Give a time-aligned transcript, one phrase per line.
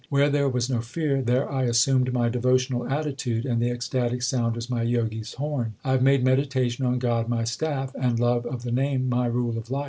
[0.09, 4.55] Where there was no fear, there I assumed my devotional attitude, and the ecstatic sound
[4.55, 5.75] was my Jogi s horn.
[5.83, 9.59] I have made meditation on God my staff, and love of the Name my rule
[9.59, 9.79] of life.